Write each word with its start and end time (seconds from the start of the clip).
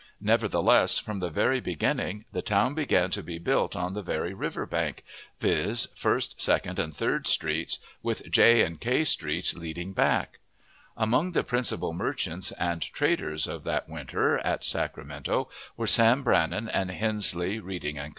Nevertheless, 0.19 0.97
from 0.97 1.19
the 1.19 1.29
very 1.29 1.59
beginning 1.59 2.25
the 2.31 2.41
town 2.41 2.73
began 2.73 3.11
to 3.11 3.21
be 3.21 3.37
built 3.37 3.75
on 3.75 3.93
the 3.93 4.01
very 4.01 4.33
river 4.33 4.65
bank, 4.65 5.03
viz., 5.39 5.89
First, 5.95 6.41
Second, 6.41 6.79
and 6.79 6.95
Third 6.95 7.27
Streets, 7.27 7.77
with 8.01 8.27
J 8.31 8.63
and 8.63 8.79
K 8.81 9.03
Streets 9.03 9.55
leading 9.55 9.93
back. 9.93 10.39
Among 10.97 11.33
the 11.33 11.43
principal 11.43 11.93
merchants 11.93 12.51
and 12.53 12.81
traders 12.81 13.45
of 13.45 13.63
that 13.65 13.87
winter, 13.87 14.39
at 14.39 14.63
Sacramento, 14.63 15.51
were 15.77 15.85
Sam 15.85 16.23
Brannan 16.23 16.67
and 16.67 16.89
Hensley, 16.89 17.59
Reading 17.59 17.97
& 17.97 17.97
Co. 17.97 18.09